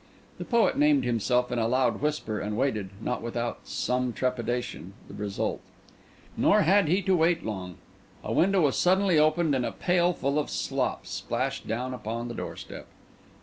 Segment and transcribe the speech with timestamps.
[0.39, 5.13] The poet named himself in a loud whisper, and waited, not without some trepidation, the
[5.13, 5.61] result.
[6.35, 7.75] Nor had he to wait long.
[8.23, 12.87] A window was suddenly opened, and a pailful of slops splashed down upon the doorstep.